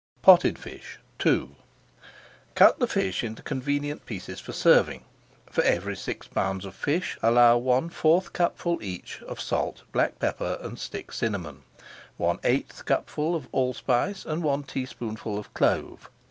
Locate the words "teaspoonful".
14.63-15.37